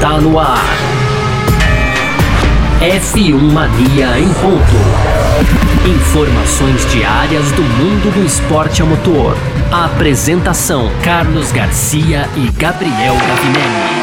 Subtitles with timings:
[0.00, 0.64] Está no ar.
[2.80, 4.72] F1 Mania em ponto.
[5.86, 9.36] Informações diárias do mundo do esporte a motor.
[9.70, 14.00] Apresentação: Carlos Garcia e Gabriel Gavinelli.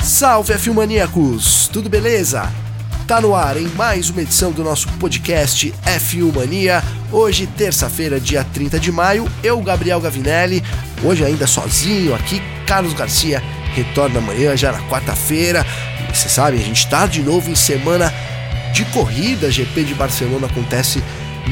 [0.00, 2.50] Salve F1 Maníacos, tudo beleza?
[3.06, 6.82] Tá no ar em mais uma edição do nosso podcast F1 Mania.
[7.10, 10.62] Hoje, terça-feira, dia 30 de maio, eu, Gabriel Gavinelli,
[11.02, 13.42] hoje ainda sozinho aqui, Carlos Garcia
[13.74, 15.64] retorna amanhã, já na quarta-feira.
[16.12, 18.12] Você sabe, a gente tá de novo em semana
[18.72, 19.50] de corrida.
[19.50, 21.02] GP de Barcelona acontece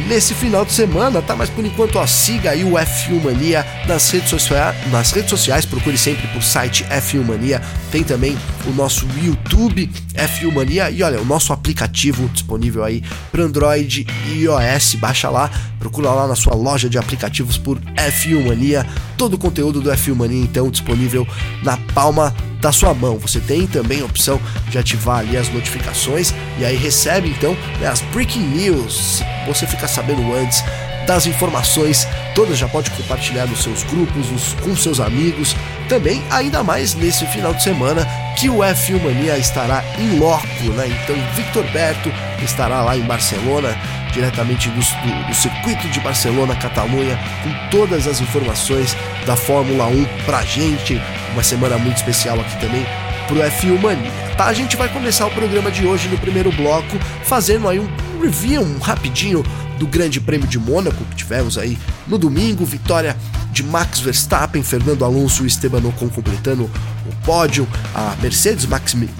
[0.08, 1.34] nesse final de semana, tá?
[1.34, 5.64] Mas por enquanto, ó, siga aí o F1 Mania nas redes, sociais, nas redes sociais,
[5.64, 7.60] procure sempre por site F1 Mania,
[7.90, 8.36] tem também
[8.66, 14.42] o nosso YouTube F1 Mania e olha, o nosso aplicativo disponível aí para Android e
[14.42, 19.38] iOS, baixa lá, procura lá na sua loja de aplicativos por F1 Mania, todo o
[19.38, 21.26] conteúdo do F1 Mania então disponível
[21.62, 23.18] na palma da sua mão.
[23.18, 27.86] Você tem também a opção de ativar ali as notificações e aí recebe então né,
[27.86, 29.22] as breaking news.
[29.46, 30.62] Você fica sabendo antes
[31.06, 35.54] das informações todas, já pode compartilhar nos seus grupos, nos, com seus amigos.
[35.88, 38.04] Também, ainda mais nesse final de semana,
[38.36, 40.88] que o F1 Mania estará em loco, né?
[40.88, 42.10] Então, Victor Berto
[42.42, 43.68] estará lá em Barcelona,
[44.12, 50.04] diretamente do, do, do circuito de Barcelona, Catalunha, com todas as informações da Fórmula 1
[50.24, 51.00] pra gente.
[51.32, 52.84] Uma semana muito especial aqui também
[53.26, 54.10] pro F1 Mania.
[54.36, 57.88] Tá, a gente vai começar o programa de hoje no primeiro bloco, fazendo aí um
[58.20, 59.42] review um rapidinho
[59.78, 63.16] do Grande Prêmio de Mônaco que tivemos aí no domingo, vitória
[63.52, 68.66] de Max Verstappen, Fernando Alonso e Esteban Ocon completando o pódio, a Mercedes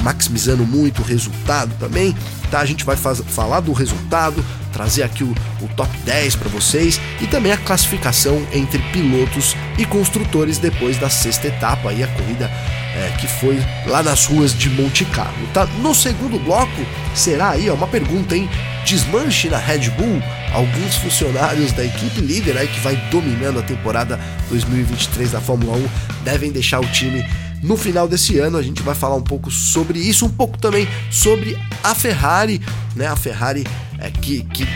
[0.02, 2.14] maximizando muito o resultado também,
[2.50, 2.60] tá?
[2.60, 4.44] A gente vai falar do resultado,
[4.76, 9.86] trazer aqui o, o top 10 para vocês e também a classificação entre pilotos e
[9.86, 12.50] construtores depois da sexta etapa aí a corrida
[12.94, 15.64] é, que foi lá nas ruas de Monte Carlo, tá?
[15.80, 18.50] No segundo bloco será aí ó, uma pergunta, hein?
[18.84, 24.20] Desmanche na Red Bull alguns funcionários da equipe líder aí que vai dominando a temporada
[24.50, 25.88] 2023 da Fórmula 1
[26.22, 27.26] devem deixar o time
[27.62, 28.58] no final desse ano.
[28.58, 32.60] A gente vai falar um pouco sobre isso, um pouco também sobre a Ferrari,
[32.94, 33.06] né?
[33.06, 33.64] A Ferrari
[34.06, 34.66] é, que, que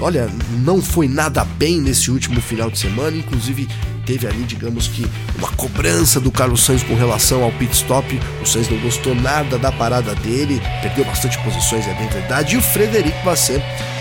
[0.00, 0.28] olha,
[0.64, 3.68] não foi nada bem nesse último final de semana, inclusive
[4.04, 5.04] teve ali, digamos que,
[5.36, 8.20] uma cobrança do Carlos Sainz com relação ao pit stop.
[8.40, 12.54] O Sainz não gostou nada da parada dele, perdeu bastante posições, é bem verdade.
[12.54, 13.58] E o Frederico Vasser,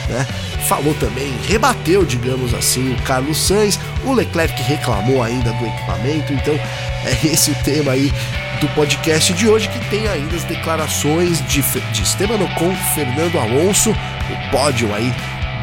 [0.10, 0.28] né,
[0.68, 3.80] falou também, rebateu, digamos assim, o Carlos Sainz.
[4.06, 8.14] O Leclerc reclamou ainda do equipamento, então é esse o tema aí
[8.60, 13.92] do podcast de hoje que tem ainda as declarações de, de Esteban Ocon, Fernando Alonso,
[13.92, 15.14] o pódio aí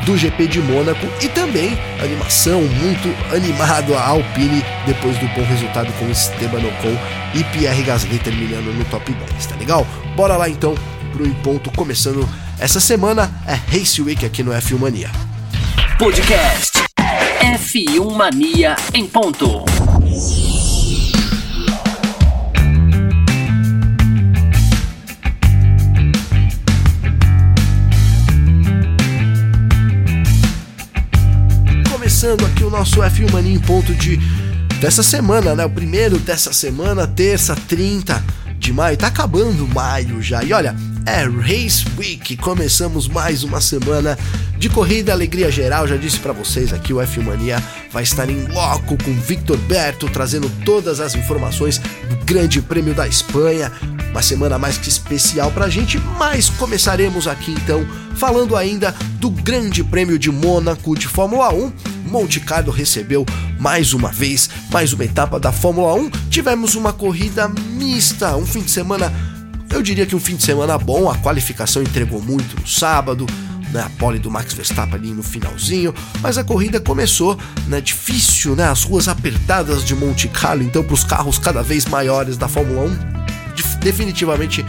[0.04, 5.92] do GP de Mônaco e também animação muito animado a Alpine depois do bom resultado
[5.98, 6.96] com Esteban Ocon
[7.34, 9.86] e Pierre Gasly terminando no top 10, tá legal?
[10.16, 10.74] Bora lá então
[11.12, 12.28] pro Ponto começando
[12.58, 15.10] essa semana é Race Week aqui no F1 Mania.
[15.98, 16.82] Podcast
[17.40, 19.71] F1 Mania em ponto.
[32.22, 34.16] Começando aqui o nosso F1 Mania em ponto de
[34.80, 35.64] dessa semana, né?
[35.64, 38.22] O primeiro dessa semana, terça, 30
[38.60, 38.96] de maio.
[38.96, 40.40] Tá acabando maio já.
[40.44, 40.72] E olha,
[41.04, 42.36] é Race Week.
[42.36, 44.16] Começamos mais uma semana
[44.56, 45.88] de corrida, alegria geral.
[45.88, 47.60] Já disse para vocês aqui, o F Mania
[47.90, 51.78] vai estar em loco com Victor Berto, trazendo todas as informações
[52.08, 53.72] do Grande Prêmio da Espanha.
[54.12, 57.84] Uma semana mais que especial pra gente, mas começaremos aqui então
[58.14, 61.91] falando ainda do Grande Prêmio de Mônaco de Fórmula 1.
[62.12, 63.24] Monte Carlo recebeu
[63.58, 66.10] mais uma vez mais uma etapa da Fórmula 1.
[66.28, 69.10] Tivemos uma corrida mista, um fim de semana
[69.70, 73.24] eu diria que um fim de semana bom, a qualificação entregou muito no sábado,
[73.72, 78.54] né, a pole do Max Verstappen ali no finalzinho, mas a corrida começou, né, difícil,
[78.54, 82.46] né, as ruas apertadas de Monte Carlo, então para os carros cada vez maiores da
[82.46, 82.98] Fórmula 1,
[83.80, 84.62] definitivamente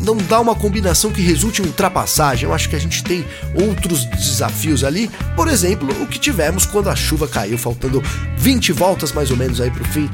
[0.00, 2.48] não dá uma combinação que resulte em ultrapassagem.
[2.48, 3.24] Eu acho que a gente tem
[3.54, 8.02] outros desafios ali, por exemplo, o que tivemos quando a chuva caiu, faltando
[8.36, 10.08] 20 voltas mais ou menos aí para o fim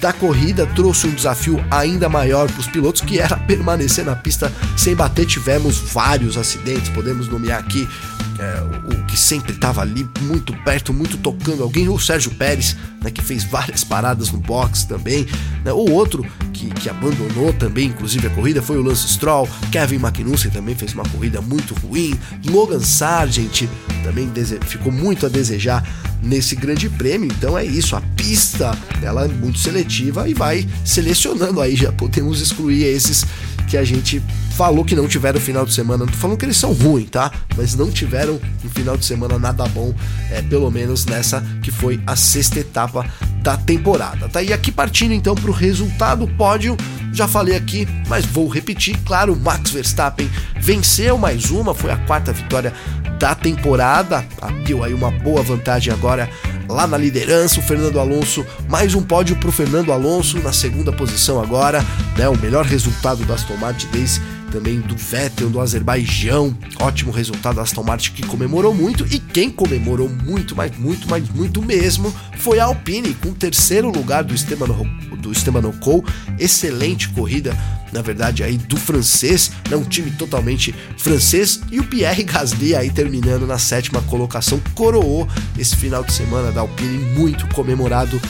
[0.00, 4.52] da corrida trouxe um desafio ainda maior para os pilotos, que era permanecer na pista
[4.76, 5.26] sem bater.
[5.26, 7.86] Tivemos vários acidentes, podemos nomear aqui
[8.40, 13.10] é, o que sempre estava ali muito perto, muito tocando alguém, o Sérgio Pérez, né,
[13.10, 15.26] que fez várias paradas no box também,
[15.62, 19.98] né, o outro que, que, abandonou também, inclusive a corrida, foi o Lance Stroll, Kevin
[19.98, 23.68] Magnussen também fez uma corrida muito ruim, Logan Sargent,
[24.02, 24.30] também
[24.62, 25.86] ficou muito a desejar
[26.22, 27.30] nesse grande prêmio.
[27.30, 32.40] Então é isso, a pista ela é muito seletiva e vai selecionando aí, já podemos
[32.40, 33.24] excluir esses
[33.68, 34.22] que a gente
[34.56, 36.04] falou que não tiveram final de semana.
[36.04, 37.32] Não tô falando que eles são ruins, tá?
[37.56, 39.94] Mas não tiveram um final de semana nada bom,
[40.30, 43.04] é, pelo menos nessa que foi a sexta etapa
[43.42, 44.28] da temporada.
[44.28, 44.42] Tá?
[44.42, 46.76] E aqui partindo então para o resultado pódio,
[47.12, 48.96] já falei aqui, mas vou repetir.
[49.04, 50.30] Claro, Max Verstappen
[50.60, 52.72] venceu mais uma, foi a quarta vitória
[53.18, 56.28] da temporada, abriu aí uma boa vantagem agora
[56.68, 57.60] lá na liderança.
[57.60, 61.84] O Fernando Alonso, mais um pódio para o Fernando Alonso na segunda posição agora,
[62.16, 62.28] né?
[62.28, 66.56] O melhor resultado da Aston Martin desde também do Vettel do Azerbaijão.
[66.78, 71.28] Ótimo resultado da Aston Martin que comemorou muito e quem comemorou muito, mas muito, mas
[71.30, 74.68] muito mesmo foi a Alpine com o terceiro lugar do Esteban,
[75.18, 76.02] do Esteban Ocon.
[76.38, 77.56] Excelente corrida,
[77.92, 82.90] na verdade, aí do francês, né, um time totalmente francês e o Pierre Gasly aí
[82.90, 88.20] terminando na sétima colocação, coroou esse final de semana da Alpine muito comemorado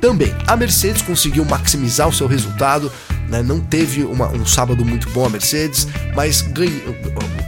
[0.00, 0.34] também.
[0.46, 2.90] A Mercedes conseguiu maximizar o seu resultado,
[3.30, 3.42] né?
[3.42, 6.44] Não teve uma, um sábado muito bom a Mercedes, mas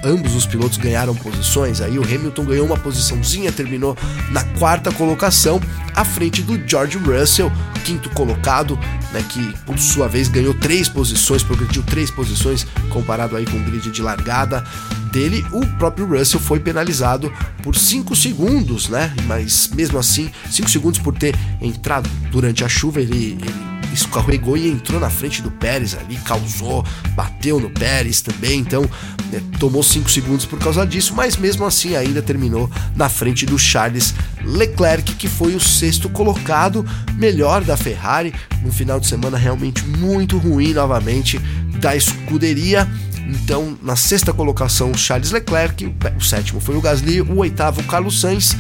[0.05, 1.81] ambos os pilotos ganharam posições.
[1.81, 3.97] Aí o Hamilton ganhou uma posiçãozinha, terminou
[4.31, 5.61] na quarta colocação,
[5.95, 7.53] à frente do George Russell,
[7.85, 8.79] quinto colocado,
[9.13, 9.23] né?
[9.29, 13.91] Que por sua vez ganhou três posições, progrediu três posições comparado aí com o grid
[13.91, 14.65] de largada
[15.11, 15.45] dele.
[15.53, 17.31] O próprio Russell foi penalizado
[17.63, 19.13] por 5 segundos, né?
[19.27, 24.69] Mas mesmo assim, 5 segundos por ter entrado durante a chuva, ele, ele escorregou e
[24.69, 26.85] entrou na frente do Pérez ali, causou,
[27.15, 28.83] bateu no Pérez também, então
[29.31, 33.59] né, tomou 5 segundos por causa disso, mas mesmo assim ainda terminou na frente do
[33.59, 36.85] Charles Leclerc, que foi o sexto colocado,
[37.15, 41.39] melhor da Ferrari, no final de semana realmente muito ruim novamente
[41.81, 42.89] da escuderia.
[43.29, 48.57] Então, na sexta colocação, Charles Leclerc, o sétimo foi o Gasly, o oitavo, Carlos Sainz,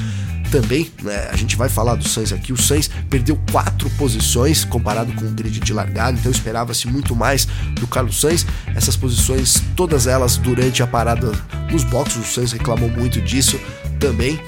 [0.52, 5.10] também, né, a gente vai falar do Sainz aqui, o Sainz perdeu quatro posições comparado
[5.14, 7.48] com o grid de largada, então esperava-se muito mais
[7.80, 8.44] do Carlos Sainz.
[8.76, 11.32] Essas posições, todas elas durante a parada
[11.70, 13.58] nos boxes, o Sainz reclamou muito disso
[13.98, 14.38] também,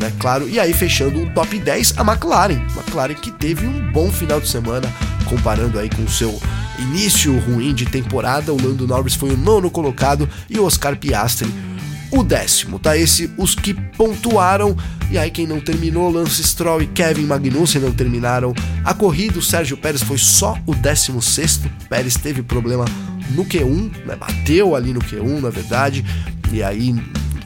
[0.00, 0.48] né, claro.
[0.48, 4.48] E aí fechando o top 10, a McLaren, McLaren que teve um bom final de
[4.48, 4.92] semana
[5.26, 6.42] comparando aí com o seu
[6.76, 8.52] início ruim de temporada.
[8.52, 11.71] O Lando Norris foi o nono colocado e o Oscar Piastri
[12.12, 12.96] o décimo, tá?
[12.96, 14.76] Esse os que pontuaram.
[15.10, 18.54] E aí quem não terminou, Lance Stroll e Kevin Magnussen não terminaram
[18.84, 19.38] a corrida.
[19.38, 21.68] O Sérgio Pérez foi só o décimo sexto.
[21.88, 22.84] Pérez teve problema
[23.30, 24.16] no Q1, né?
[24.16, 26.04] bateu ali no Q1, na verdade.
[26.52, 26.94] E aí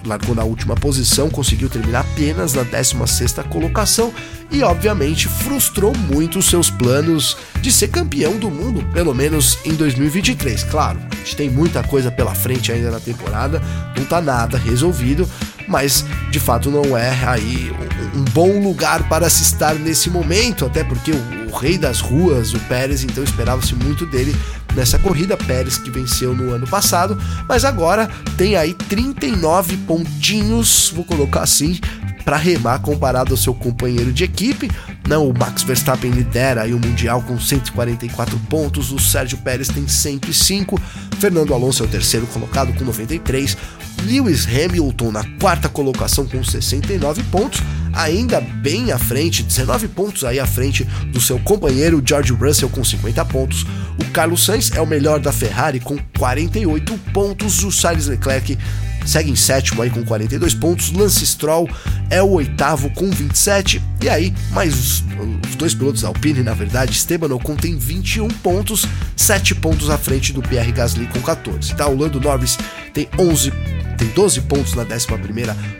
[0.06, 4.12] largou na última posição, conseguiu terminar apenas na 16ª colocação
[4.50, 9.74] e obviamente frustrou muito os seus planos de ser campeão do mundo, pelo menos em
[9.74, 10.64] 2023.
[10.64, 13.60] Claro, a gente tem muita coisa pela frente ainda na temporada,
[13.96, 15.28] não tá nada resolvido,
[15.68, 17.72] mas de fato não é aí
[18.14, 22.54] um bom lugar para se estar nesse momento, até porque o, o rei das ruas,
[22.54, 24.34] o Pérez, então esperava-se muito dele
[24.76, 25.36] nessa corrida.
[25.36, 27.18] Pérez que venceu no ano passado,
[27.48, 31.80] mas agora tem aí 39 pontinhos, vou colocar assim,
[32.26, 34.68] para remar comparado ao seu companheiro de equipe.
[35.08, 39.86] Não, o Max Verstappen lidera aí o Mundial com 144 pontos, o Sérgio Pérez tem
[39.86, 40.76] 105,
[41.20, 43.56] Fernando Alonso é o terceiro colocado com 93,
[44.04, 47.62] Lewis Hamilton na quarta colocação com 69 pontos,
[47.92, 52.82] ainda bem à frente, 19 pontos aí à frente do seu companheiro George Russell com
[52.82, 53.64] 50 pontos.
[54.00, 58.58] O Carlos Sainz é o melhor da Ferrari com 48 pontos, o Charles Leclerc
[59.06, 60.92] segue em sétimo aí com 42 pontos.
[60.92, 61.68] Lance Stroll
[62.10, 63.82] é o oitavo com 27.
[64.02, 65.04] E aí, mais os,
[65.48, 68.86] os dois pilotos da Alpine, na verdade, Esteban Ocon tem 21 pontos,
[69.16, 71.74] 7 pontos à frente do Pierre Gasly com 14.
[71.74, 71.86] Tá?
[71.88, 72.58] O Lando Norris
[72.92, 73.52] tem 11
[73.96, 75.06] tem 12 pontos na 11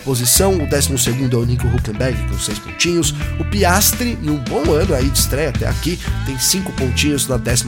[0.05, 4.73] posição, o 12 é o Nico Huckenberg com 6 pontinhos, o Piastri, em um bom
[4.73, 7.65] ano aí de estreia até aqui, tem 5 pontinhos na 13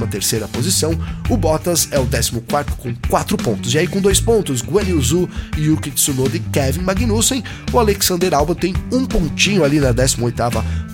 [0.52, 0.98] posição,
[1.28, 2.40] o Bottas é o 14
[2.76, 7.42] com 4 pontos, e aí com 2 pontos, Guan Yuzu, Yuki Tsunoda e Kevin Magnussen,
[7.72, 10.34] o Alexander Alba tem um pontinho ali na 18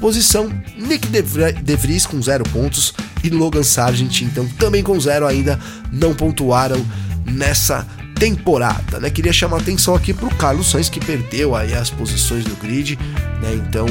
[0.00, 5.58] posição, Nick De Vries com 0 pontos e Logan Sargent então também com 0 ainda
[5.90, 6.84] não pontuaram
[7.24, 9.10] nessa temporada, né?
[9.10, 12.98] Queria chamar atenção aqui para o Carlos Sainz que perdeu aí as posições do grid,
[13.42, 13.54] né?
[13.54, 13.86] Então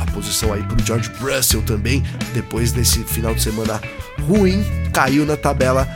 [0.00, 2.02] a posição aí para o George Russell também
[2.34, 3.80] depois desse final de semana
[4.26, 5.88] ruim caiu na tabela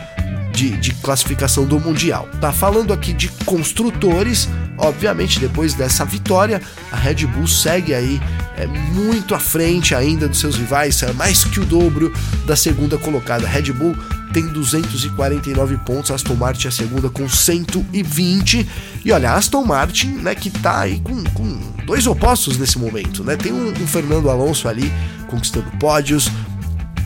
[0.57, 2.27] de, de, classificação do Mundial.
[2.41, 4.49] Tá falando aqui de construtores,
[4.79, 8.19] obviamente depois dessa vitória, a Red Bull segue aí
[8.57, 12.11] é, muito à frente ainda dos seus rivais, é mais que o dobro
[12.47, 13.47] da segunda colocada.
[13.47, 13.95] A Red Bull
[14.33, 18.67] tem 249 pontos, Aston Martin é a segunda com 120.
[19.05, 23.37] E olha, Aston Martin, né, que tá aí com, com dois opostos nesse momento, né?
[23.37, 24.91] Tem um, um Fernando Alonso ali
[25.27, 26.31] conquistando pódios,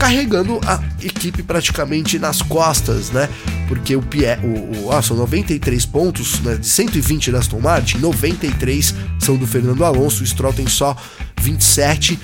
[0.01, 3.29] carregando a equipe praticamente nas costas, né?
[3.69, 7.99] Porque o Pierre, o, o ah, são 93 pontos, né, de 120 da Aston Martin,
[7.99, 10.97] 93 são do Fernando Alonso, o Stroll tem só
[11.43, 12.19] 27.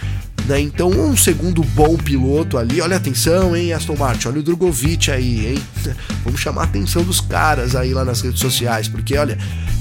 [0.47, 0.61] Né?
[0.61, 2.81] Então, um segundo bom piloto ali.
[2.81, 4.29] Olha atenção, hein, Aston Martin.
[4.29, 5.63] Olha o Drogovic aí, hein?
[6.25, 9.37] Vamos chamar a atenção dos caras aí lá nas redes sociais, porque olha,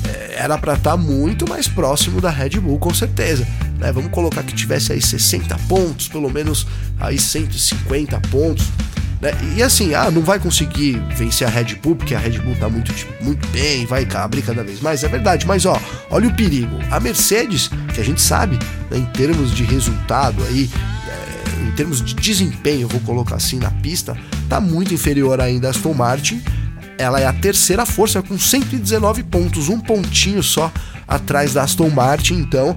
[0.05, 3.47] é, era para estar tá muito mais próximo da Red Bull, com certeza.
[3.79, 3.91] Né?
[3.91, 6.65] Vamos colocar que tivesse aí 60 pontos, pelo menos
[6.99, 8.65] aí 150 pontos.
[9.21, 9.31] Né?
[9.55, 12.69] E assim, ah, não vai conseguir vencer a Red Bull, porque a Red Bull tá
[12.69, 15.79] muito, muito bem, vai abrir cada vez mais, é verdade, mas ó,
[16.09, 16.77] olha o perigo.
[16.91, 18.57] A Mercedes, que a gente sabe,
[18.89, 20.69] né, em termos de resultado aí,
[21.07, 24.17] é, em termos de desempenho, vou colocar assim, na pista,
[24.49, 26.41] tá muito inferior ainda a Aston Martin.
[26.97, 30.71] Ela é a terceira força com 119 pontos, um pontinho só
[31.05, 32.75] atrás da Aston Martin, então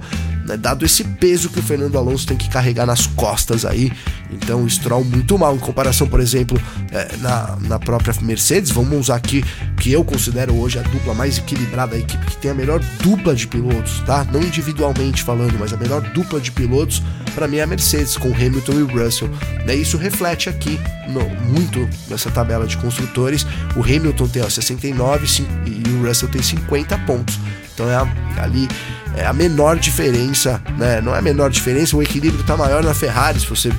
[0.49, 3.91] né, dado esse peso que o Fernando Alonso tem que carregar nas costas aí.
[4.31, 6.59] Então o Stroll muito mal em comparação, por exemplo,
[6.91, 8.71] é, na, na própria Mercedes.
[8.71, 9.43] Vamos usar aqui
[9.79, 13.35] que eu considero hoje a dupla mais equilibrada, a equipe que tem a melhor dupla
[13.35, 14.25] de pilotos, tá?
[14.31, 17.01] Não individualmente falando, mas a melhor dupla de pilotos
[17.35, 19.29] para mim é a Mercedes com Hamilton e Russell.
[19.65, 19.75] Né?
[19.75, 23.45] Isso reflete aqui no, muito nessa tabela de construtores.
[23.75, 27.39] O Hamilton tem ó, 69 e o Russell tem 50 pontos.
[27.79, 28.67] Então é ali
[29.15, 30.99] é a menor diferença, né?
[30.99, 33.69] Não é a menor diferença, o equilíbrio está maior na Ferrari, se você,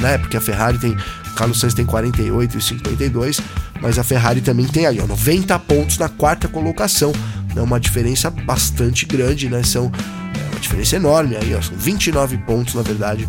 [0.00, 0.16] né?
[0.16, 0.96] Porque a Ferrari tem,
[1.36, 3.40] Carlos Sainz tem 48 e 52,
[3.82, 7.12] mas a Ferrari também tem aí, ó, 90 pontos na quarta colocação,
[7.54, 7.60] né?
[7.60, 9.62] Uma diferença bastante grande, né?
[9.62, 9.92] São
[10.34, 13.28] é uma diferença enorme aí, ó, são 29 pontos na verdade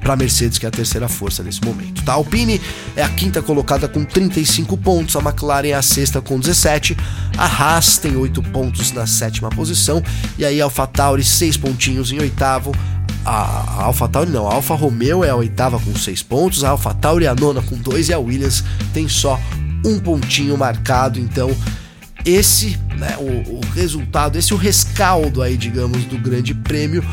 [0.00, 2.02] para a Mercedes, que é a terceira força nesse momento.
[2.04, 2.12] Tá?
[2.12, 2.60] A Alpine
[2.96, 6.96] é a quinta colocada com 35 pontos, a McLaren é a sexta com 17,
[7.36, 10.02] a Haas tem 8 pontos na sétima posição,
[10.38, 12.72] e aí a AlphaTauri 6 pontinhos em oitavo,
[13.24, 17.28] a AlphaTauri não, a Alfa Romeo é a oitava com 6 pontos, a AlphaTauri é
[17.28, 18.64] a nona com 2 e a Williams
[18.94, 19.38] tem só
[19.84, 21.54] um pontinho marcado, então
[22.24, 27.04] esse, né, o, o resultado, esse o rescaldo aí, digamos, do Grande Prêmio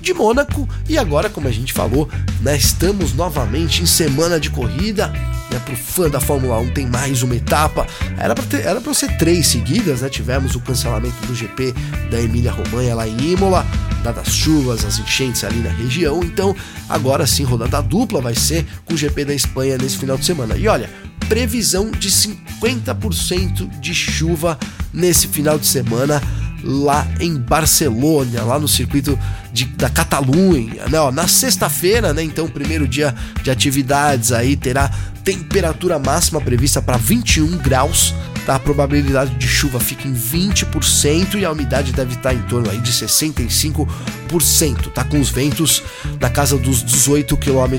[0.00, 0.68] de Mônaco.
[0.88, 2.08] E agora, como a gente falou,
[2.40, 5.08] né, estamos novamente em semana de corrida.
[5.50, 7.86] Né, Para o fã da Fórmula 1 tem mais uma etapa.
[8.16, 10.08] Era para era ser três seguidas, né?
[10.08, 11.74] Tivemos o cancelamento do GP
[12.10, 13.66] da Emília Romanha lá em Imola,
[14.02, 16.22] dadas as chuvas, as enchentes ali na região.
[16.22, 16.54] Então,
[16.88, 20.56] agora sim, rodada dupla vai ser com o GP da Espanha nesse final de semana.
[20.56, 20.88] E olha,
[21.28, 24.58] previsão de 50% de chuva
[24.92, 26.20] nesse final de semana
[26.62, 29.18] lá em Barcelona, lá no circuito
[29.52, 31.00] de, da Catalunha, né?
[31.00, 32.22] Ó, na sexta-feira, né?
[32.22, 34.90] Então, primeiro dia de atividades aí terá
[35.24, 38.14] temperatura máxima prevista para 21 graus.
[38.46, 38.54] Tá?
[38.54, 42.78] A probabilidade de chuva fica em 20% e a umidade deve estar em torno aí
[42.78, 45.04] de 65%, tá?
[45.04, 45.82] Com os ventos
[46.18, 47.76] na casa dos 18 km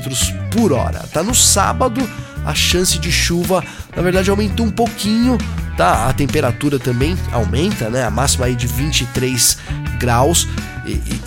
[0.52, 1.00] por hora.
[1.12, 2.08] Tá no sábado,
[2.46, 3.64] a chance de chuva,
[3.96, 5.38] na verdade, aumentou um pouquinho
[5.82, 6.08] tá?
[6.08, 8.04] A temperatura também aumenta, né?
[8.04, 9.58] A máxima aí de 23
[10.00, 10.48] graus.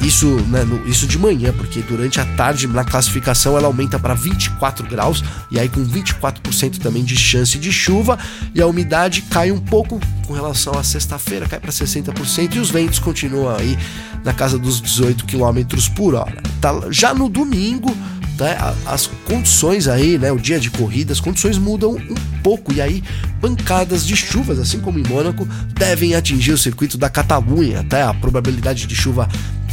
[0.00, 4.86] Isso, né, isso de manhã, porque durante a tarde na classificação ela aumenta para 24
[4.86, 8.18] graus e aí com 24% também de chance de chuva
[8.52, 12.70] e a umidade cai um pouco com relação à sexta-feira, cai para 60% e os
[12.70, 13.78] ventos continuam aí
[14.24, 16.42] na casa dos 18 km por hora.
[16.60, 17.96] Tá, já no domingo,
[18.38, 22.80] né, as condições aí, né, o dia de corrida, as condições mudam um pouco e
[22.80, 23.02] aí
[23.40, 28.10] pancadas de chuvas, assim como em Mônaco, devem atingir o circuito da Catalunha, tá?
[28.10, 29.28] a probabilidade de chuva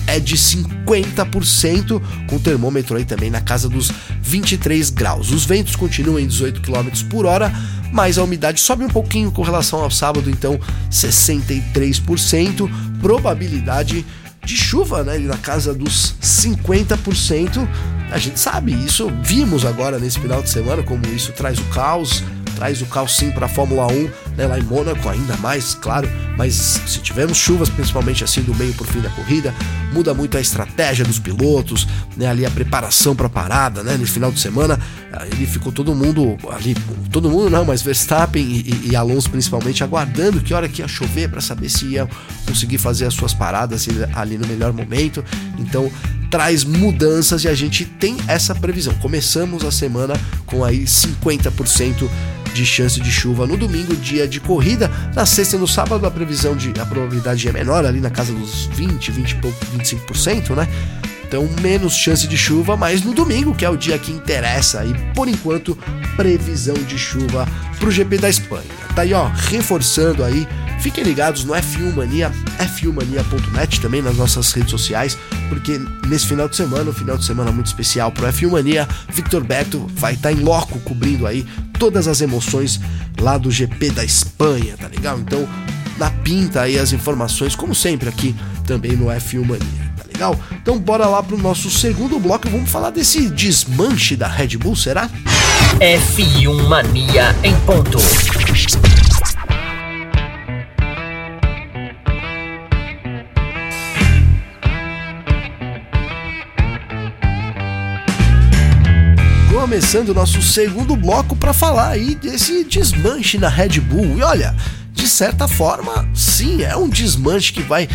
[0.07, 3.91] é de 50%, com o termômetro aí também na casa dos
[4.21, 5.31] 23 graus.
[5.31, 7.51] Os ventos continuam em 18 km por hora,
[7.91, 14.05] mas a umidade sobe um pouquinho com relação ao sábado, então 63%, probabilidade de
[14.45, 17.67] chuva, né, na casa dos 50%.
[18.11, 22.23] A gente sabe isso, vimos agora nesse final de semana como isso traz o caos,
[22.61, 26.07] traz o caos sim para a Fórmula 1, né, lá em Mônaco, ainda mais, claro.
[26.37, 26.53] Mas
[26.85, 29.51] se tivermos chuvas, principalmente assim do meio por fim da corrida,
[29.91, 34.11] muda muito a estratégia dos pilotos, né, ali a preparação para a parada, né, nesse
[34.11, 34.79] final de semana.
[35.31, 36.75] Ele ficou todo mundo ali,
[37.11, 41.29] todo mundo não, mas Verstappen e, e Alonso principalmente aguardando que hora que ia chover
[41.29, 42.07] para saber se ia
[42.45, 45.25] conseguir fazer as suas paradas ali no melhor momento.
[45.57, 45.91] Então
[46.29, 48.93] traz mudanças e a gente tem essa previsão.
[49.01, 50.13] Começamos a semana
[50.45, 52.07] com aí 50%
[52.53, 54.89] de chance de chuva no domingo, dia de corrida.
[55.15, 58.33] Na sexta e no sábado a previsão de a probabilidade é menor, ali na casa
[58.33, 60.67] dos 20, 20 e pouco, 25%, né?
[61.31, 64.93] Então, menos chance de chuva, mas no domingo, que é o dia que interessa, e
[65.15, 65.77] por enquanto,
[66.17, 67.47] previsão de chuva
[67.79, 68.65] para o GP da Espanha.
[68.93, 70.45] Tá aí, ó, reforçando aí.
[70.81, 76.57] Fiquem ligados no F1 Mania, f1mania.net também nas nossas redes sociais, porque nesse final de
[76.57, 80.35] semana, um final de semana muito especial pro F1 Mania, Victor Beto vai estar tá
[80.35, 81.45] em loco cobrindo aí
[81.79, 82.77] todas as emoções
[83.21, 85.17] lá do GP da Espanha, tá legal?
[85.17, 85.47] Então,
[85.97, 88.35] na pinta aí as informações, como sempre aqui
[88.65, 89.90] também no F1 Mania.
[90.21, 90.39] Legal?
[90.51, 95.09] Então bora lá pro nosso segundo bloco, vamos falar desse desmanche da Red Bull, será?
[95.79, 97.97] F1 Mania em ponto.
[109.51, 114.19] Começando o nosso segundo bloco para falar aí desse desmanche na Red Bull.
[114.19, 114.55] E olha,
[114.91, 117.89] de certa forma, sim, é um desmanche que vai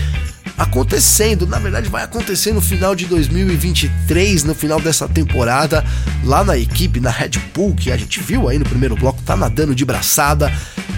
[0.56, 1.46] acontecendo.
[1.46, 5.84] Na verdade, vai acontecer no final de 2023, no final dessa temporada,
[6.24, 9.36] lá na equipe, na Red Bull, que a gente viu aí no primeiro bloco, tá
[9.36, 10.52] nadando de braçada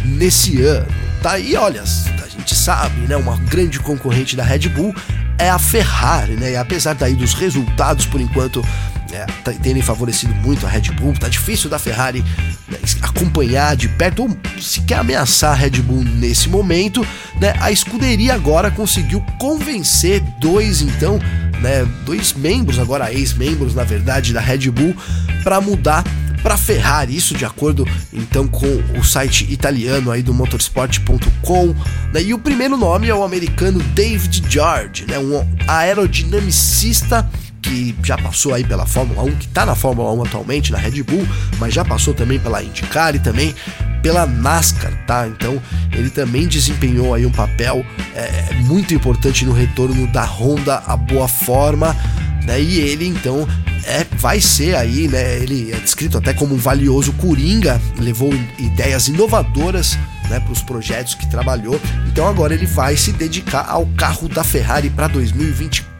[0.04, 0.86] nesse ano.
[1.22, 3.16] Tá aí, olha, a gente sabe, né?
[3.16, 4.94] Uma grande concorrente da Red Bull
[5.38, 6.52] é a Ferrari, né?
[6.52, 8.64] E apesar daí dos resultados por enquanto
[9.12, 12.22] é, tá, terem favorecido muito a Red Bull, tá difícil da Ferrari
[12.68, 17.06] né, acompanhar de perto ou sequer ameaçar a Red Bull nesse momento,
[17.40, 17.54] né?
[17.60, 21.18] A escuderia agora conseguiu convencer dois então,
[21.60, 24.94] né, dois membros agora ex-membros na verdade da Red Bull
[25.42, 26.04] para mudar
[26.42, 31.74] para Ferrari, isso de acordo então com o site italiano aí do motorsport.com.
[32.12, 32.22] Né?
[32.22, 35.18] E o primeiro nome é o americano David George, né?
[35.18, 37.28] um aerodinamicista
[37.62, 41.02] que já passou aí pela Fórmula 1, que está na Fórmula 1 atualmente, na Red
[41.02, 41.26] Bull,
[41.58, 43.54] mas já passou também pela IndyCar e também
[44.02, 45.26] pela NASCAR, tá?
[45.26, 45.60] Então
[45.92, 47.84] ele também desempenhou aí um papel
[48.14, 51.96] é, muito importante no retorno da Honda à boa forma,
[52.44, 52.60] né?
[52.60, 53.46] E ele então
[53.84, 55.38] é, vai ser aí, né?
[55.38, 59.98] Ele é descrito até como um valioso coringa, levou ideias inovadoras
[60.28, 61.80] né, para os projetos que trabalhou.
[62.06, 65.97] Então agora ele vai se dedicar ao carro da Ferrari para 2024,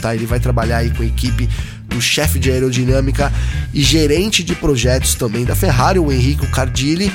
[0.00, 0.14] tá?
[0.14, 1.48] Ele vai trabalhar aí com a equipe
[1.88, 3.32] do chefe de aerodinâmica
[3.72, 7.12] e gerente de projetos também da Ferrari, o Enrico Cardilli,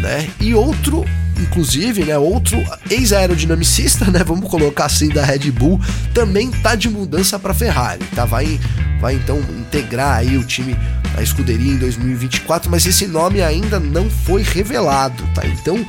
[0.00, 0.28] né?
[0.40, 1.04] E outro
[1.40, 5.80] inclusive, né, outro ex-aerodinamicista, né, vamos colocar assim, da Red Bull,
[6.14, 8.24] também tá de mudança para Ferrari, tá?
[8.24, 8.60] Vai,
[9.00, 10.76] vai então integrar aí o time,
[11.16, 15.42] a escuderia em 2024, mas esse nome ainda não foi revelado, tá?
[15.46, 15.84] Então,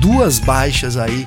[0.00, 1.26] duas baixas aí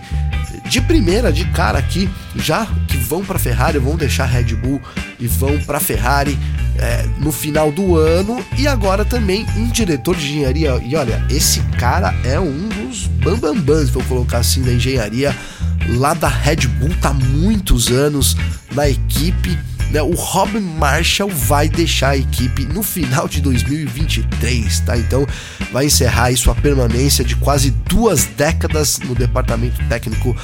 [0.69, 2.67] de primeira, de cara aqui, já
[3.03, 4.81] vão para Ferrari, vão deixar Red Bull
[5.19, 6.37] e vão para Ferrari
[6.77, 8.43] é, no final do ano.
[8.57, 10.81] E agora também um diretor de engenharia.
[10.83, 15.35] E olha, esse cara é um dos bambambãs, vou colocar assim, da engenharia
[15.97, 18.37] lá da Red Bull, tá há muitos anos
[18.73, 19.57] na equipe
[19.91, 24.98] né, o Robin Marshall vai deixar a equipe no final de 2023, tá?
[24.98, 25.26] Então
[25.72, 30.36] vai encerrar aí sua permanência de quase duas décadas no departamento técnico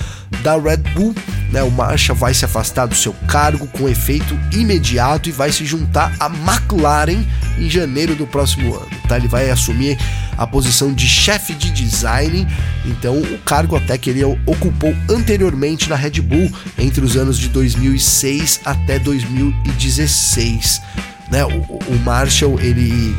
[0.44, 1.16] da Red Bull.
[1.52, 5.66] Né, o Marshall vai se afastar do seu cargo com efeito imediato e vai se
[5.66, 7.24] juntar à McLaren
[7.58, 8.90] em janeiro do próximo ano.
[9.08, 9.18] Tá?
[9.18, 9.98] Ele vai assumir
[10.40, 12.48] a posição de chefe de design,
[12.86, 17.50] então o cargo até que ele ocupou anteriormente na Red Bull entre os anos de
[17.50, 20.82] 2006 até 2016.
[21.30, 21.44] Né?
[21.44, 23.14] O, o Marshall ele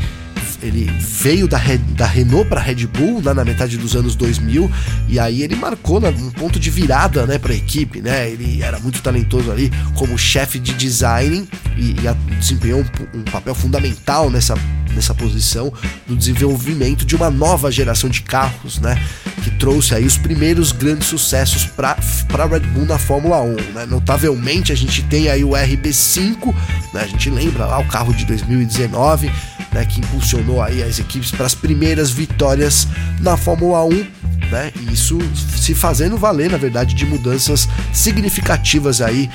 [0.62, 1.58] ele veio da,
[1.96, 4.70] da Renault para Red Bull lá na metade dos anos 2000
[5.08, 8.02] e aí ele marcou né, um ponto de virada né, para a equipe.
[8.02, 8.30] Né?
[8.30, 13.22] Ele era muito talentoso ali como chefe de design e, e a, desempenhou um, um
[13.22, 14.54] papel fundamental nessa
[14.94, 15.72] nessa posição
[16.06, 19.00] do desenvolvimento de uma nova geração de carros, né?
[19.42, 21.96] Que trouxe aí os primeiros grandes sucessos para
[22.38, 23.54] a Red Bull na Fórmula 1.
[23.74, 23.86] Né?
[23.86, 26.54] Notavelmente a gente tem aí o RB5,
[26.92, 27.02] né?
[27.02, 29.30] A gente lembra lá o carro de 2019,
[29.72, 29.84] né?
[29.84, 32.86] Que impulsionou aí as equipes para as primeiras vitórias
[33.20, 34.20] na Fórmula 1.
[34.50, 34.72] Né?
[34.80, 35.18] E isso
[35.56, 39.30] se fazendo valer, na verdade, de mudanças significativas aí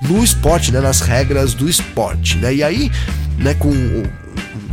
[0.00, 0.80] no esporte, né?
[0.80, 2.54] Nas regras do esporte, né?
[2.54, 2.90] E aí,
[3.36, 3.54] né?
[3.54, 3.72] Com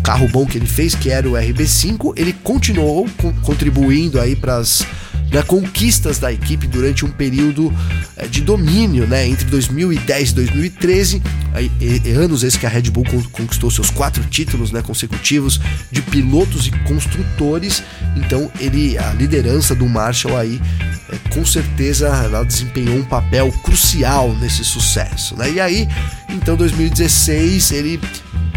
[0.01, 4.57] carro bom que ele fez, que era o RB5, ele continuou co contribuindo aí para
[4.57, 4.85] as
[5.31, 7.73] né, conquistas da equipe durante um período
[8.17, 12.69] é, de domínio, né, entre 2010 e 2013, aí, e, e anos esses que a
[12.69, 15.59] Red Bull conquistou seus quatro títulos né, consecutivos
[15.89, 17.81] de pilotos e construtores.
[18.17, 20.61] Então ele, a liderança do Marshall aí
[21.09, 25.37] é, com certeza ela desempenhou um papel crucial nesse sucesso.
[25.37, 25.51] Né?
[25.53, 25.87] E aí,
[26.29, 27.99] então, 2016 ele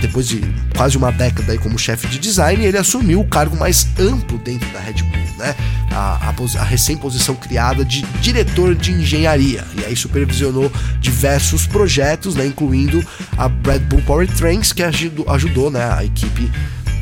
[0.06, 0.42] depois de
[0.76, 4.70] quase uma década aí como chefe de design, ele assumiu o cargo mais amplo dentro
[4.70, 5.54] da Red Bull, né?
[5.90, 9.64] A, a, a recém-posição criada de diretor de engenharia.
[9.78, 12.46] E aí supervisionou diversos projetos, né?
[12.46, 13.04] Incluindo
[13.38, 16.50] a Red Bull Powertrains, que ajudou, ajudou né, a equipe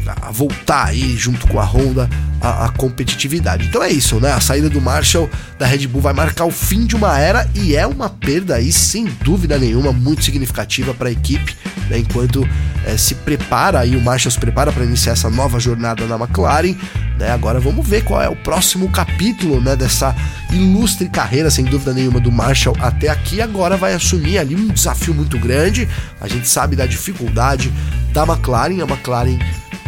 [0.06, 2.08] a voltar aí junto com a Honda
[2.40, 3.66] a, a, competitividade.
[3.66, 4.32] Então é isso, né?
[4.32, 7.76] A saída do Marshall da Red Bull vai marcar o fim de uma era e
[7.76, 11.56] é uma perda aí sem dúvida nenhuma muito significativa para a equipe,
[11.88, 11.98] né?
[11.98, 12.46] enquanto
[12.84, 16.74] é, se prepara aí o Marshall se prepara para iniciar essa nova jornada na McLaren.
[17.18, 17.30] Né?
[17.30, 20.14] Agora vamos ver qual é o próximo capítulo né, dessa
[20.50, 23.40] ilustre carreira, sem dúvida nenhuma, do Marshall até aqui.
[23.40, 25.88] Agora vai assumir ali um desafio muito grande.
[26.20, 27.72] A gente sabe da dificuldade
[28.12, 29.38] da McLaren, a McLaren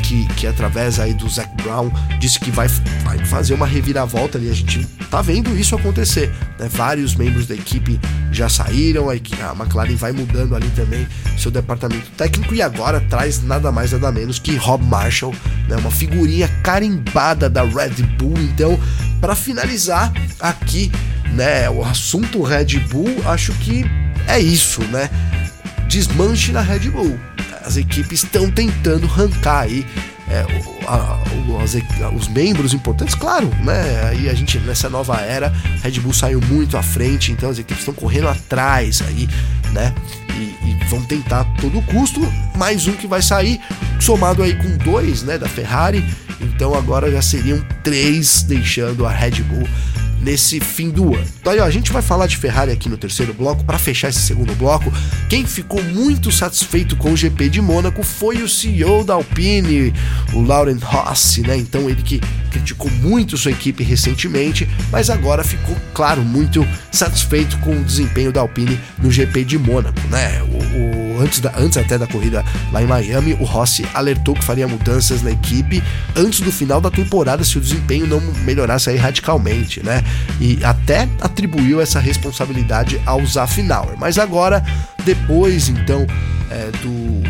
[0.05, 2.69] que, que através aí do Zac Brown disse que vai,
[3.03, 4.51] vai fazer uma reviravolta ali.
[4.51, 6.31] A gente tá vendo isso acontecer.
[6.59, 6.69] Né?
[6.71, 7.99] Vários membros da equipe
[8.31, 11.07] já saíram, a, a McLaren vai mudando ali também
[11.39, 15.35] seu departamento técnico e agora traz nada mais nada menos que Rob Marshall,
[15.69, 15.77] né?
[15.77, 18.39] uma figurinha carimbada da Red Bull.
[18.39, 18.79] Então,
[19.21, 20.93] para finalizar aqui,
[21.33, 23.85] né, o assunto Red Bull, acho que
[24.27, 25.11] é isso, né?
[25.89, 27.19] Desmanche na Red Bull
[27.65, 29.85] as equipes estão tentando arrancar aí
[30.29, 30.45] é,
[30.87, 31.19] a,
[31.63, 31.75] os,
[32.15, 34.09] os membros importantes, claro, né?
[34.09, 37.81] Aí a gente nessa nova era, Red Bull saiu muito à frente, então as equipes
[37.81, 39.29] estão correndo atrás aí,
[39.73, 39.95] né?
[40.31, 42.21] E, e, vão tentar a todo custo.
[42.57, 43.61] Mais um que vai sair,
[44.01, 45.39] somado aí com dois, né?
[45.39, 46.05] Da Ferrari.
[46.41, 49.69] Então agora já seriam três deixando a Red Bull
[50.25, 51.27] nesse fim do ano.
[51.41, 53.63] Então, a gente vai falar de Ferrari aqui no terceiro bloco.
[53.63, 54.91] Para fechar esse segundo bloco,
[55.29, 59.93] quem ficou muito satisfeito com o GP de Mônaco foi o CEO da Alpine,
[60.33, 61.57] o Laurent Rossi, né?
[61.57, 62.21] Então, ele que
[62.51, 68.41] criticou muito sua equipe recentemente, mas agora ficou, claro, muito satisfeito com o desempenho da
[68.41, 70.43] Alpine no GP de Mônaco, né?
[70.43, 74.45] O, o, antes, da, antes até da corrida lá em Miami, o Rossi alertou que
[74.45, 75.83] faria mudanças na equipe
[76.15, 80.03] antes do final da temporada se o desempenho não melhorasse aí radicalmente, né?
[80.41, 83.97] e até atribuiu essa responsabilidade ao Zafnauer.
[83.99, 84.65] Mas agora,
[85.05, 86.07] depois então
[86.51, 87.23] é, do,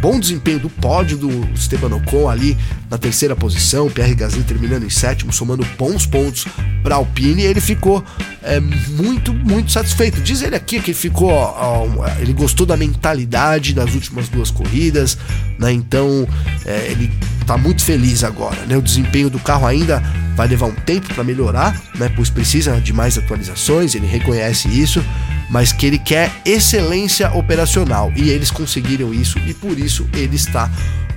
[0.00, 2.56] bom desempenho do pódio do Esteban Ocon ali
[2.90, 6.46] na terceira posição, Pierre Gasly terminando em sétimo, somando bons pontos
[6.82, 8.02] para Alpine, ele ficou
[8.42, 10.20] é, muito, muito satisfeito.
[10.22, 11.86] Diz ele aqui que ele ficou, ó,
[12.18, 15.18] ele gostou da mentalidade das últimas duas corridas,
[15.58, 15.70] né?
[15.70, 16.26] Então
[16.64, 18.76] é, ele está muito feliz agora, né?
[18.76, 20.02] O desempenho do carro ainda
[20.34, 22.10] vai levar um tempo para melhorar, né?
[22.14, 25.04] Pois precisa de mais atualizações, ele reconhece isso,
[25.50, 30.70] mas que ele quer excelência operacional e eles conseguiram isso e por isso ele está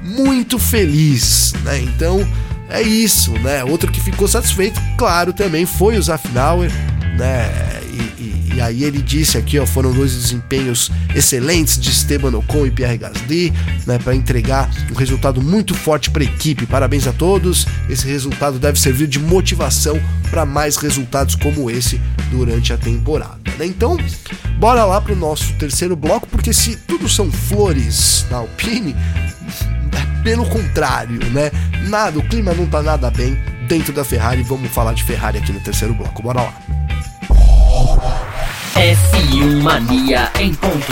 [0.03, 1.79] muito feliz, né?
[1.81, 2.25] Então
[2.69, 3.63] é isso, né?
[3.63, 6.71] Outro que ficou satisfeito, claro, também foi o Zafnauer,
[7.17, 7.49] né?
[7.91, 12.65] E, e, e, aí ele disse aqui, ó, foram dois desempenhos excelentes de Esteban Ocon
[12.65, 13.53] e Pierre Gasly,
[13.85, 16.65] né, para entregar um resultado muito forte para a equipe.
[16.65, 17.65] Parabéns a todos.
[17.89, 23.39] Esse resultado deve servir de motivação para mais resultados como esse durante a temporada.
[23.57, 23.65] Né?
[23.65, 23.97] Então,
[24.57, 28.95] bora lá para o nosso terceiro bloco, porque se tudo são flores na Alpine,
[30.23, 31.51] pelo contrário, né?
[31.87, 33.37] Nada, o clima não tá nada bem
[33.67, 34.43] dentro da Ferrari.
[34.43, 36.21] Vamos falar de Ferrari aqui no terceiro bloco.
[36.21, 36.53] Bora lá.
[38.75, 40.91] F1 Mania em ponto.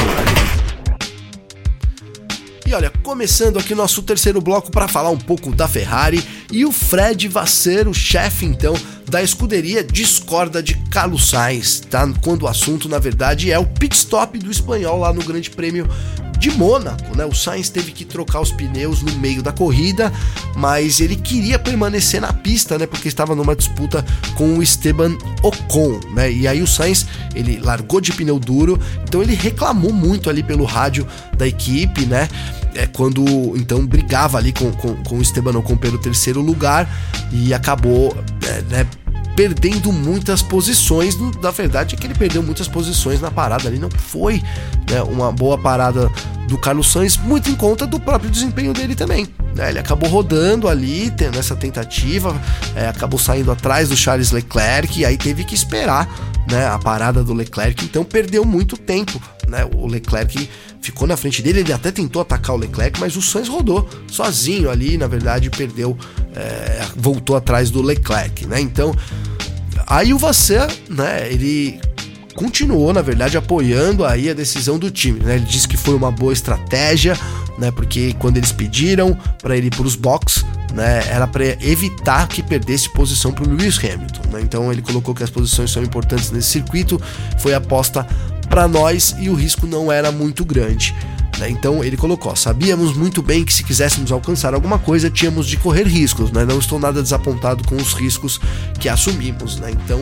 [2.66, 6.72] E olha, começando aqui nosso terceiro bloco para falar um pouco da Ferrari e o
[6.72, 8.76] Fred Vasser, o chefe então
[9.08, 12.08] da escuderia, discorda de Carlos Sainz, tá?
[12.22, 15.90] Quando o assunto na verdade é o pit stop do espanhol lá no Grande Prêmio
[16.40, 17.26] de Mônaco, né?
[17.26, 20.12] O Sainz teve que trocar os pneus no meio da corrida,
[20.56, 22.88] mas ele queria permanecer na pista, né?
[22.88, 26.32] Porque estava numa disputa com o Esteban Ocon, né?
[26.32, 30.64] E aí o Sainz, ele largou de pneu duro, então ele reclamou muito ali pelo
[30.64, 31.06] rádio
[31.38, 32.30] da equipe, né?
[32.74, 33.26] É quando
[33.58, 36.88] então brigava ali com, com, com o Esteban Ocon pelo terceiro lugar
[37.32, 38.16] e acabou
[38.48, 38.88] é, né,
[39.40, 41.16] perdendo muitas posições.
[41.42, 43.80] Na verdade, é que ele perdeu muitas posições na parada ali.
[43.80, 44.44] Não foi
[44.92, 46.12] né, uma boa parada
[46.50, 49.30] do Carlos Sainz, muito em conta do próprio desempenho dele também.
[49.56, 49.70] Né?
[49.70, 52.36] Ele acabou rodando ali, tendo essa tentativa,
[52.76, 56.14] é, acabou saindo atrás do Charles Leclerc e aí teve que esperar
[56.52, 59.22] né, a parada do Leclerc, então perdeu muito tempo.
[59.50, 59.68] Né?
[59.76, 60.50] O Leclerc
[60.82, 64.70] ficou na frente dele, ele até tentou atacar o Leclerc, mas o Sainz rodou sozinho
[64.70, 65.98] ali, na verdade perdeu,
[66.36, 68.62] é, voltou atrás do Leclerc, né?
[68.62, 68.96] Então
[69.90, 71.82] Aí o Vasser, né, ele
[72.36, 75.36] continuou, na verdade, apoiando aí a decisão do time, né?
[75.36, 77.18] Ele disse que foi uma boa estratégia,
[77.58, 77.72] né?
[77.72, 82.44] Porque quando eles pediram para ele ir para os box, né, era para evitar que
[82.44, 84.22] perdesse posição para o Lewis Hamilton.
[84.32, 84.42] Né?
[84.42, 87.02] Então ele colocou que as posições são importantes nesse circuito,
[87.40, 88.08] foi aposta
[88.50, 90.96] para nós e o risco não era muito grande.
[91.38, 91.50] Né?
[91.50, 95.88] Então ele colocou: sabíamos muito bem que se quiséssemos alcançar alguma coisa, tínhamos de correr
[95.88, 96.32] riscos.
[96.32, 96.46] Né?
[96.46, 98.40] Não estou nada desapontado com os riscos
[98.80, 99.58] que assumimos.
[99.60, 99.72] Né?
[99.72, 100.02] Então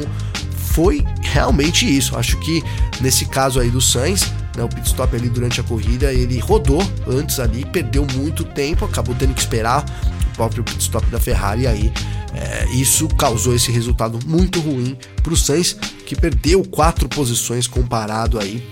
[0.53, 2.17] foi realmente isso.
[2.17, 2.63] Acho que
[3.01, 6.81] nesse caso aí do Sainz, né, o pit stop ali durante a corrida, ele rodou
[7.07, 9.85] antes ali, perdeu muito tempo, acabou tendo que esperar
[10.37, 11.93] próprio pit stop da Ferrari e aí.
[12.33, 15.73] É, isso causou esse resultado muito ruim para o Sainz,
[16.05, 18.63] que perdeu quatro posições comparado aí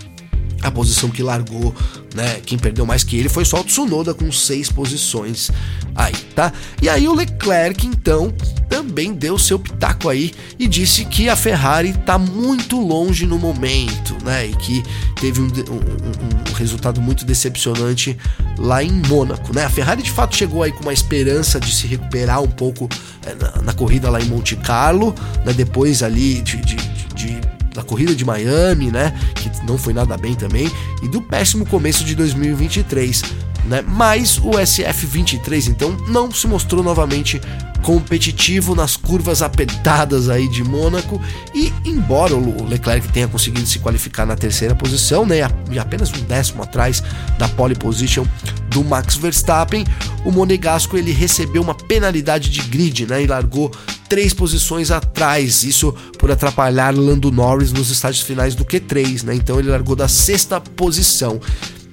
[0.66, 1.74] a posição que largou,
[2.14, 2.40] né?
[2.46, 5.52] Quem perdeu mais que ele foi só o Tsunoda com seis posições
[5.96, 6.52] aí, tá?
[6.82, 8.34] E aí o Leclerc, então,
[8.70, 14.16] também deu seu pitaco aí e disse que a Ferrari tá muito longe no momento,
[14.24, 14.48] né?
[14.48, 14.84] E que
[15.20, 18.18] teve um, um, um resultado muito decepcionante
[18.58, 19.66] lá em Mônaco, né?
[19.66, 22.90] A Ferrari de fato chegou aí com uma esperança de se recuperar um pouco
[23.26, 25.14] é, na, na, corrida lá em Monte Carlo,
[25.46, 25.54] né?
[25.54, 26.76] Depois ali de, de,
[27.16, 30.72] de da corrida de Miami, né, que não foi nada bem também,
[31.04, 33.22] e do péssimo começo de 2023,
[33.66, 33.84] né?
[33.88, 37.42] Mas o SF23 então não se mostrou novamente
[37.86, 41.22] competitivo nas curvas apertadas aí de Mônaco
[41.54, 46.24] e embora o Leclerc tenha conseguido se qualificar na terceira posição, né, e apenas um
[46.24, 47.04] décimo atrás
[47.38, 48.26] da pole position
[48.70, 49.86] do Max Verstappen,
[50.26, 53.72] o Monegasco ele recebeu uma penalidade de grid, né, e largou
[54.10, 59.36] três posições atrás, isso por atrapalhar Lando Norris nos estágios finais do Q3, né?
[59.36, 61.40] Então ele largou da sexta posição.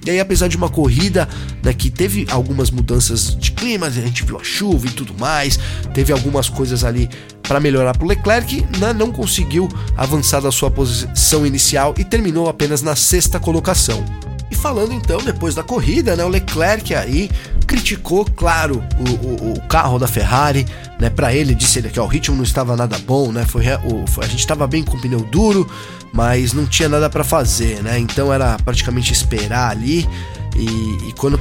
[0.05, 1.27] E aí, apesar de uma corrida
[1.63, 5.57] né, que teve algumas mudanças de clima, a gente viu a chuva e tudo mais,
[5.93, 7.09] teve algumas coisas ali
[7.41, 12.49] para melhorar para o Leclerc, né, não conseguiu avançar da sua posição inicial e terminou
[12.49, 14.03] apenas na sexta colocação.
[14.51, 17.29] E falando então, depois da corrida, né, o Leclerc aí
[17.73, 20.63] criticou, claro, o, o, o carro da Ferrari,
[20.99, 21.09] né?
[21.09, 23.45] Para ele disse ele que ó, o ritmo não estava nada bom, né?
[23.47, 25.67] Foi, o, foi a gente estava bem com o pneu duro,
[26.13, 27.97] mas não tinha nada para fazer, né?
[27.97, 30.07] Então era praticamente esperar ali
[30.55, 31.39] e, e, quando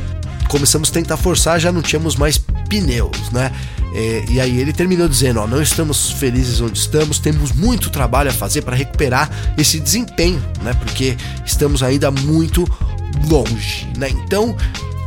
[0.49, 3.53] começamos a tentar forçar já não tínhamos mais pneus, né?
[3.95, 8.31] E, e aí ele terminou dizendo, ó, não estamos felizes onde estamos, temos muito trabalho
[8.31, 10.73] a fazer para recuperar esse desempenho, né?
[10.73, 11.15] Porque
[11.45, 12.67] estamos ainda muito
[13.29, 14.09] longe, né?
[14.09, 14.57] Então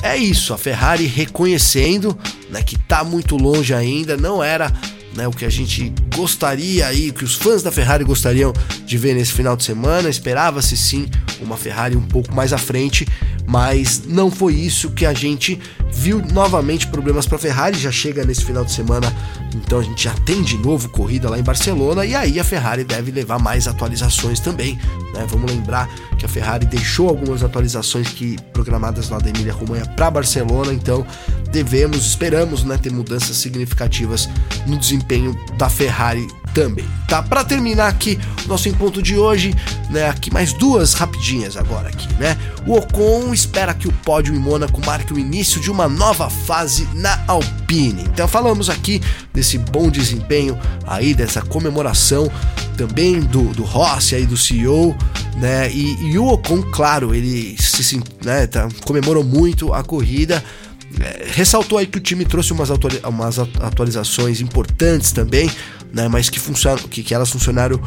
[0.06, 2.18] é isso, a Ferrari reconhecendo
[2.50, 4.72] né, que está muito longe ainda, não era
[5.15, 8.54] né, o que a gente gostaria aí, que os fãs da Ferrari gostariam
[8.86, 10.10] de ver nesse final de semana.
[10.10, 11.08] Esperava-se sim
[11.41, 13.08] uma Ferrari um pouco mais à frente,
[13.47, 15.60] mas não foi isso que a gente
[15.91, 17.78] viu novamente problemas para a Ferrari.
[17.78, 19.12] Já chega nesse final de semana,
[19.56, 22.84] então a gente já tem de novo corrida lá em Barcelona e aí a Ferrari
[22.84, 24.78] deve levar mais atualizações também.
[25.13, 25.25] Né?
[25.30, 30.12] Vamos lembrar que a Ferrari deixou algumas atualizações que programadas lá da Emília Romanha para
[30.12, 31.06] Barcelona, então
[31.51, 34.28] devemos, esperamos, né, ter mudanças significativas
[34.65, 35.05] no desempenho
[35.58, 36.86] da Ferrari também.
[37.08, 39.54] Tá, para terminar aqui nosso encontro de hoje,
[39.89, 42.38] né, aqui mais duas rapidinhas agora aqui, né?
[42.65, 46.88] O Ocon espera que o pódio em Mônaco marque o início de uma nova fase
[46.94, 48.04] na Alpine.
[48.04, 49.02] Então falamos aqui
[49.34, 52.32] desse bom desempenho aí, dessa comemoração
[52.78, 54.96] também do, do Rossi aí do CEO,
[55.38, 55.70] né?
[55.72, 60.44] E, e o Ocon, claro, ele se né, tá, comemorou muito a corrida.
[61.01, 65.51] É, ressaltou aí que o time trouxe umas, umas atualizações importantes também,
[65.93, 67.79] né, mas que, funcionam, que, que elas funcionaram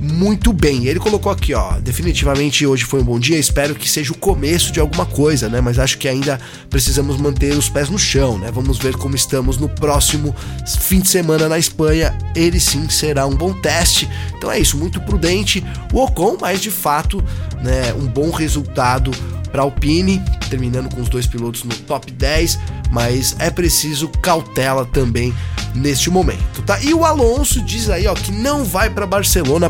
[0.00, 0.86] muito bem.
[0.86, 4.72] Ele colocou aqui, ó, definitivamente hoje foi um bom dia, espero que seja o começo
[4.72, 8.50] de alguma coisa, né, mas acho que ainda precisamos manter os pés no chão, né,
[8.52, 10.34] vamos ver como estamos no próximo
[10.80, 15.00] fim de semana na Espanha, ele sim será um bom teste, então é isso, muito
[15.00, 17.22] prudente o Ocon, mas de fato,
[17.62, 19.10] né, um bom resultado
[19.50, 22.58] para Alpine, terminando com os dois pilotos no top 10,
[22.90, 25.34] mas é preciso cautela também
[25.74, 26.80] neste momento, tá?
[26.80, 29.68] E o Alonso diz aí, ó, que não vai para Barcelona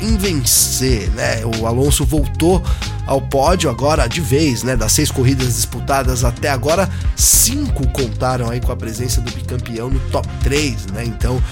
[0.00, 1.42] em vencer, né?
[1.44, 2.62] O Alonso voltou
[3.06, 4.76] ao pódio agora de vez, né?
[4.76, 10.00] Das seis corridas disputadas até agora, cinco contaram aí com a presença do bicampeão no
[10.10, 11.04] top 3, né?
[11.04, 11.42] Então,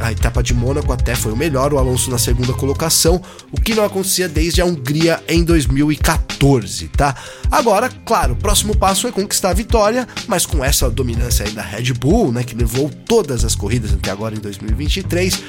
[0.00, 3.20] a etapa de Mônaco até foi o melhor, o Alonso na segunda colocação,
[3.50, 7.14] o que não acontecia desde a Hungria em 2014, tá?
[7.50, 11.62] Agora, claro, o próximo passo é conquistar a vitória, mas com essa dominância aí da
[11.62, 15.42] Red Bull, né, que levou todas as corridas até agora em 2023,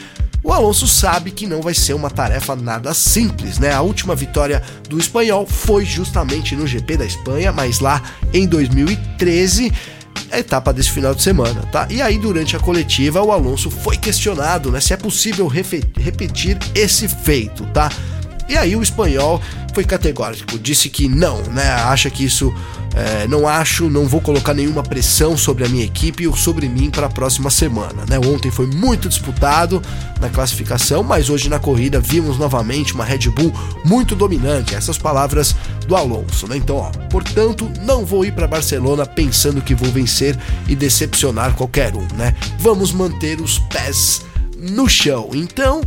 [0.43, 3.73] o Alonso sabe que não vai ser uma tarefa nada simples, né?
[3.73, 8.01] A última vitória do espanhol foi justamente no GP da Espanha, mas lá
[8.33, 9.73] em 2013
[10.31, 11.87] a etapa desse final de semana, tá?
[11.89, 17.07] E aí, durante a coletiva, o Alonso foi questionado, né, se é possível repetir esse
[17.07, 17.89] feito, tá?
[18.47, 19.41] E aí o espanhol
[19.73, 21.69] foi categórico, disse que não, né?
[21.69, 22.53] Acha que isso
[22.97, 26.89] é, não acho, não vou colocar nenhuma pressão sobre a minha equipe ou sobre mim
[26.89, 28.03] para a próxima semana.
[28.09, 28.17] Né?
[28.17, 29.79] Ontem foi muito disputado
[30.19, 33.53] na classificação, mas hoje na corrida vimos novamente uma Red Bull
[33.85, 34.73] muito dominante.
[34.73, 35.55] Essas palavras
[35.85, 36.47] do Alonso.
[36.47, 36.57] Né?
[36.57, 40.35] Então, ó, portanto, não vou ir para Barcelona pensando que vou vencer
[40.67, 42.07] e decepcionar qualquer um.
[42.15, 42.33] Né?
[42.57, 44.25] Vamos manter os pés
[44.57, 45.29] no chão.
[45.33, 45.81] Então,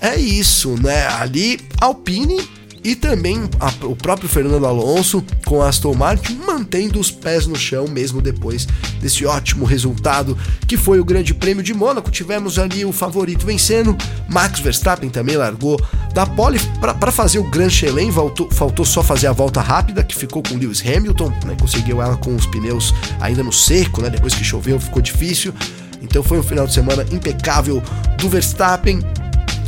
[0.00, 1.06] é isso, né?
[1.06, 2.40] Ali, Alpine
[2.84, 7.56] e também a, o próprio Fernando Alonso com a Aston Martin mantendo os pés no
[7.56, 8.66] chão mesmo depois
[9.00, 12.10] desse ótimo resultado que foi o Grande Prêmio de Mônaco.
[12.10, 13.96] Tivemos ali o favorito vencendo,
[14.28, 15.80] Max Verstappen também largou
[16.14, 20.14] da pole para fazer o Grand Chelem, voltou, faltou só fazer a volta rápida que
[20.14, 24.34] ficou com Lewis Hamilton, né, conseguiu ela com os pneus ainda no seco, né, depois
[24.34, 25.52] que choveu ficou difícil.
[26.00, 27.82] Então foi um final de semana impecável
[28.18, 29.00] do Verstappen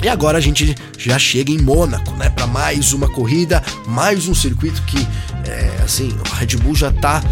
[0.03, 4.35] e agora a gente já chega em Mônaco, né, para mais uma corrida, mais um
[4.35, 5.07] circuito que,
[5.47, 7.23] é, assim, a Red Bull já tá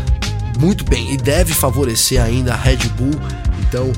[0.58, 3.18] muito bem e deve favorecer ainda a Red Bull.
[3.60, 3.92] Então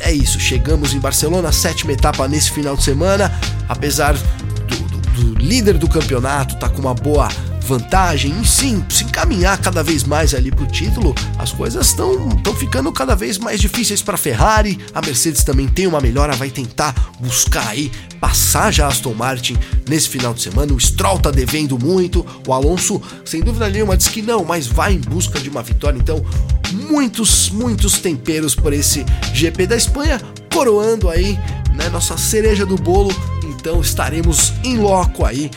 [0.00, 3.32] é isso, chegamos em Barcelona, sétima etapa nesse final de semana,
[3.68, 7.28] apesar do, do, do líder do campeonato tá com uma boa
[7.64, 12.30] vantagem e sim, se encaminhar cada vez mais ali para o título, as coisas estão
[12.58, 14.78] ficando cada vez mais difíceis para Ferrari.
[14.94, 19.56] A Mercedes também tem uma melhora, vai tentar buscar aí passar já Aston Martin
[19.88, 20.72] nesse final de semana.
[20.72, 24.92] O Stroll tá devendo muito, o Alonso, sem dúvida nenhuma, diz que não, mas vai
[24.92, 25.98] em busca de uma vitória.
[25.98, 26.24] Então,
[26.72, 30.20] muitos, muitos temperos por esse GP da Espanha,
[30.52, 31.38] coroando aí,
[31.74, 33.10] né, nossa cereja do bolo.
[33.44, 35.50] Então, estaremos em loco aí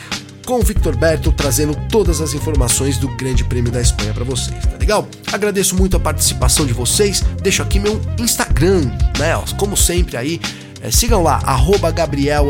[0.48, 4.58] com o Victor Berto trazendo todas as informações do Grande Prêmio da Espanha para vocês,
[4.64, 5.06] tá legal?
[5.30, 7.22] Agradeço muito a participação de vocês.
[7.42, 9.38] Deixo aqui meu Instagram, né?
[9.58, 10.40] Como sempre aí,
[10.80, 12.46] é, sigam lá, arroba Gabriel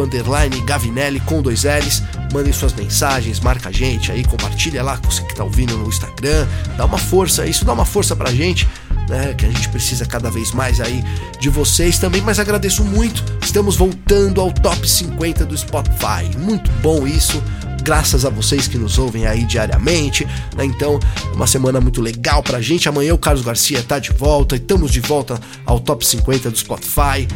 [0.65, 2.01] Gavinelli com dois L's.
[2.33, 5.89] Mandem suas mensagens, marca a gente aí, compartilha lá com você que tá ouvindo no
[5.89, 6.47] Instagram.
[6.77, 8.69] Dá uma força, isso dá uma força pra gente.
[9.09, 11.03] Né, que a gente precisa cada vez mais aí
[11.41, 13.25] de vocês também, mas agradeço muito.
[13.43, 16.37] Estamos voltando ao top 50 do Spotify.
[16.37, 17.43] Muito bom isso
[17.89, 20.27] graças a vocês que nos ouvem aí diariamente.
[20.55, 20.67] Né?
[20.67, 21.01] Então,
[21.33, 22.87] uma semana muito legal pra gente.
[22.87, 26.59] Amanhã o Carlos Garcia tá de volta e estamos de volta ao top 50 do
[26.59, 27.27] Spotify.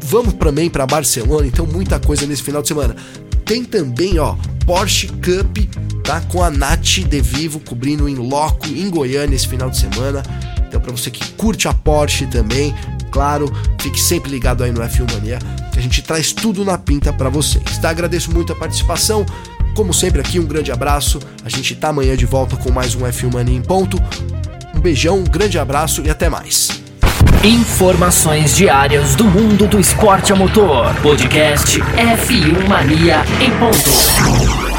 [0.00, 2.96] Vamos também para Barcelona, então muita coisa nesse final de semana.
[3.44, 4.34] Tem também, ó,
[4.66, 5.56] Porsche Cup,
[6.02, 6.20] tá?
[6.22, 10.20] Com a Nath De Vivo cobrindo em loco em Goiânia esse final de semana.
[10.66, 12.74] Então, para você que curte a Porsche também,
[13.12, 13.48] claro,
[13.80, 15.38] fique sempre ligado aí no F1 Mania,
[15.72, 17.78] que a gente traz tudo na pinta para vocês.
[17.78, 17.90] Tá?
[17.90, 19.24] Agradeço muito a participação.
[19.76, 21.20] Como sempre aqui, um grande abraço.
[21.44, 24.02] A gente tá amanhã de volta com mais um F1 Mania em ponto.
[24.74, 26.80] Um beijão, um grande abraço e até mais.
[27.44, 30.94] Informações diárias do mundo do esporte a motor.
[31.02, 34.75] Podcast F1 Mania em ponto.